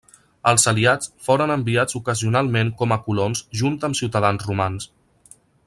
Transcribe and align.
Els 0.51 0.63
aliats 0.69 1.11
foren 1.27 1.53
enviats 1.55 1.99
ocasionalment 1.99 2.71
com 2.81 2.97
a 2.97 2.97
colons 3.09 3.45
junt 3.61 3.77
amb 3.89 4.01
ciutadans 4.01 4.49
romans. 4.51 4.91